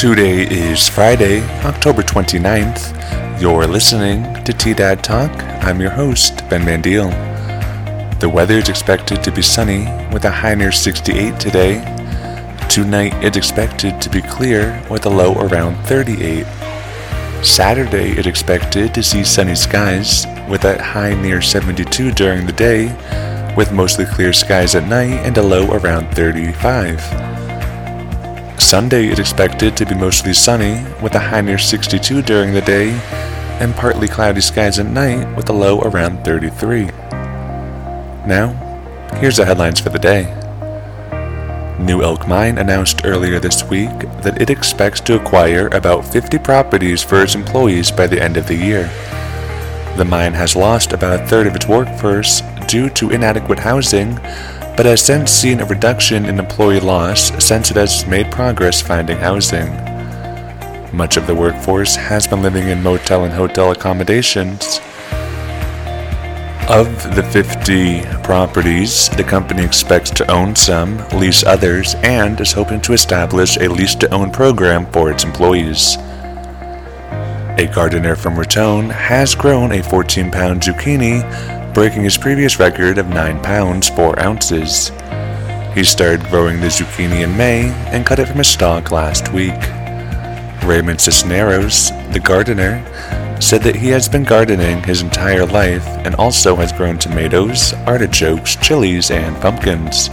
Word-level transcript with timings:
Today 0.00 0.44
is 0.48 0.88
Friday, 0.88 1.42
October 1.62 2.00
29th. 2.00 3.38
You're 3.38 3.66
listening 3.66 4.42
to 4.44 4.52
T 4.54 4.72
Dad 4.72 5.04
Talk. 5.04 5.30
I'm 5.62 5.78
your 5.78 5.90
host, 5.90 6.38
Ben 6.48 6.62
Mandiel. 6.62 7.10
The 8.18 8.26
weather 8.26 8.54
is 8.54 8.70
expected 8.70 9.22
to 9.22 9.30
be 9.30 9.42
sunny 9.42 9.84
with 10.10 10.24
a 10.24 10.30
high 10.30 10.54
near 10.54 10.72
68 10.72 11.38
today. 11.38 11.74
Tonight 12.70 13.12
it's 13.22 13.36
expected 13.36 14.00
to 14.00 14.08
be 14.08 14.22
clear 14.22 14.82
with 14.90 15.04
a 15.04 15.10
low 15.10 15.34
around 15.34 15.76
38. 15.84 16.46
Saturday 17.44 18.12
it's 18.12 18.26
expected 18.26 18.94
to 18.94 19.02
see 19.02 19.22
sunny 19.22 19.54
skies 19.54 20.26
with 20.48 20.64
a 20.64 20.82
high 20.82 21.12
near 21.20 21.42
72 21.42 22.10
during 22.12 22.46
the 22.46 22.52
day, 22.54 22.86
with 23.54 23.70
mostly 23.70 24.06
clear 24.06 24.32
skies 24.32 24.74
at 24.74 24.88
night 24.88 25.26
and 25.26 25.36
a 25.36 25.42
low 25.42 25.70
around 25.72 26.10
35. 26.14 27.29
Sunday 28.60 29.06
is 29.06 29.18
expected 29.18 29.74
to 29.76 29.86
be 29.86 29.94
mostly 29.94 30.34
sunny 30.34 30.84
with 31.02 31.14
a 31.14 31.18
high 31.18 31.40
near 31.40 31.58
62 31.58 32.22
during 32.22 32.52
the 32.52 32.60
day 32.60 32.90
and 33.58 33.74
partly 33.74 34.06
cloudy 34.06 34.42
skies 34.42 34.78
at 34.78 34.86
night 34.86 35.34
with 35.34 35.48
a 35.48 35.52
low 35.52 35.80
around 35.80 36.22
33. 36.24 36.84
Now, 38.26 38.52
here's 39.16 39.38
the 39.38 39.46
headlines 39.46 39.80
for 39.80 39.88
the 39.88 39.98
day. 39.98 40.24
New 41.80 42.02
Elk 42.02 42.28
Mine 42.28 42.58
announced 42.58 43.00
earlier 43.04 43.40
this 43.40 43.64
week 43.64 43.98
that 44.22 44.40
it 44.40 44.50
expects 44.50 45.00
to 45.00 45.20
acquire 45.20 45.68
about 45.68 46.04
50 46.04 46.38
properties 46.38 47.02
for 47.02 47.22
its 47.22 47.34
employees 47.34 47.90
by 47.90 48.06
the 48.06 48.22
end 48.22 48.36
of 48.36 48.46
the 48.46 48.54
year. 48.54 48.84
The 49.96 50.04
mine 50.04 50.34
has 50.34 50.54
lost 50.54 50.92
about 50.92 51.18
a 51.18 51.26
third 51.26 51.46
of 51.46 51.56
its 51.56 51.66
workforce 51.66 52.42
due 52.68 52.90
to 52.90 53.10
inadequate 53.10 53.58
housing, 53.58 54.20
but 54.76 54.86
has 54.86 55.02
since 55.02 55.30
seen 55.30 55.60
a 55.60 55.64
reduction 55.64 56.26
in 56.26 56.38
employee 56.38 56.80
loss 56.80 57.32
since 57.44 57.70
it 57.70 57.76
has 57.76 58.06
made 58.06 58.30
progress 58.30 58.80
finding 58.80 59.18
housing. 59.18 59.68
Much 60.92 61.16
of 61.16 61.26
the 61.26 61.34
workforce 61.34 61.94
has 61.94 62.26
been 62.26 62.42
living 62.42 62.68
in 62.68 62.82
motel 62.82 63.24
and 63.24 63.32
hotel 63.32 63.70
accommodations. 63.70 64.80
Of 66.68 67.16
the 67.16 67.22
50 67.32 68.02
properties, 68.22 69.08
the 69.10 69.24
company 69.24 69.64
expects 69.64 70.10
to 70.10 70.30
own 70.30 70.54
some, 70.54 70.98
lease 71.08 71.44
others, 71.44 71.94
and 71.96 72.40
is 72.40 72.52
hoping 72.52 72.80
to 72.82 72.92
establish 72.92 73.56
a 73.56 73.68
lease 73.68 73.94
to 73.96 74.12
own 74.14 74.30
program 74.30 74.86
for 74.92 75.10
its 75.10 75.24
employees. 75.24 75.96
A 77.58 77.70
gardener 77.74 78.16
from 78.16 78.38
Raton 78.38 78.88
has 78.88 79.34
grown 79.34 79.72
a 79.72 79.82
14 79.82 80.30
pound 80.30 80.62
zucchini, 80.62 81.20
breaking 81.72 82.02
his 82.02 82.18
previous 82.18 82.58
record 82.58 82.98
of 82.98 83.08
9 83.08 83.42
pounds 83.42 83.88
4 83.90 84.20
ounces. 84.20 84.90
He 85.74 85.84
started 85.84 86.26
growing 86.28 86.60
the 86.60 86.66
zucchini 86.66 87.22
in 87.22 87.36
May 87.36 87.70
and 87.92 88.04
cut 88.04 88.18
it 88.18 88.26
from 88.26 88.40
a 88.40 88.44
stalk 88.44 88.90
last 88.90 89.32
week. 89.32 89.60
Raymond 90.64 91.00
Cisneros, 91.00 91.90
the 92.12 92.20
gardener, 92.20 92.84
said 93.40 93.62
that 93.62 93.76
he 93.76 93.88
has 93.88 94.08
been 94.08 94.24
gardening 94.24 94.82
his 94.82 95.00
entire 95.00 95.46
life 95.46 95.86
and 96.04 96.14
also 96.16 96.56
has 96.56 96.72
grown 96.72 96.98
tomatoes, 96.98 97.72
artichokes, 97.86 98.56
chilies, 98.56 99.10
and 99.10 99.36
pumpkins. 99.40 100.08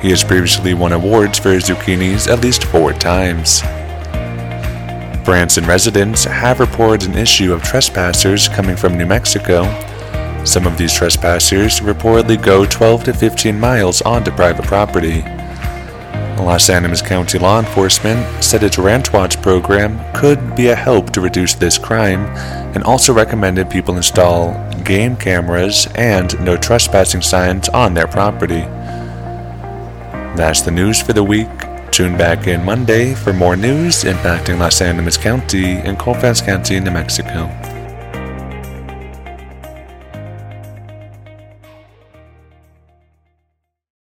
He 0.00 0.10
has 0.10 0.24
previously 0.24 0.74
won 0.74 0.92
awards 0.92 1.38
for 1.38 1.50
his 1.50 1.64
zucchinis 1.64 2.28
at 2.28 2.42
least 2.42 2.64
four 2.64 2.92
times. 2.94 3.62
Branson 5.24 5.64
residents 5.66 6.24
have 6.24 6.58
reported 6.58 7.08
an 7.08 7.16
issue 7.16 7.52
of 7.52 7.62
trespassers 7.62 8.48
coming 8.48 8.74
from 8.74 8.98
New 8.98 9.06
Mexico. 9.06 9.62
Some 10.44 10.66
of 10.66 10.76
these 10.76 10.92
trespassers 10.92 11.80
reportedly 11.80 12.42
go 12.42 12.66
12 12.66 13.04
to 13.04 13.14
15 13.14 13.58
miles 13.58 14.02
onto 14.02 14.30
private 14.32 14.66
property. 14.66 15.22
Las 16.42 16.68
Animas 16.68 17.00
County 17.00 17.38
law 17.38 17.60
enforcement 17.60 18.42
said 18.42 18.64
its 18.64 18.76
Ranch 18.76 19.12
Watch 19.12 19.40
program 19.40 20.00
could 20.12 20.56
be 20.56 20.68
a 20.68 20.74
help 20.74 21.10
to 21.10 21.20
reduce 21.20 21.54
this 21.54 21.78
crime 21.78 22.26
and 22.74 22.82
also 22.82 23.12
recommended 23.12 23.70
people 23.70 23.96
install 23.96 24.52
game 24.82 25.14
cameras 25.16 25.86
and 25.94 26.38
no 26.44 26.56
trespassing 26.56 27.22
signs 27.22 27.68
on 27.68 27.94
their 27.94 28.08
property. 28.08 28.62
That's 30.34 30.62
the 30.62 30.72
news 30.72 31.00
for 31.00 31.12
the 31.12 31.22
week. 31.22 31.48
Tune 31.92 32.16
back 32.16 32.48
in 32.48 32.64
Monday 32.64 33.14
for 33.14 33.32
more 33.32 33.54
news 33.54 34.02
impacting 34.02 34.58
Las 34.58 34.80
Animas 34.80 35.16
County 35.16 35.76
and 35.76 35.98
Colfax 35.98 36.40
County, 36.40 36.80
New 36.80 36.90
Mexico. 36.90 37.71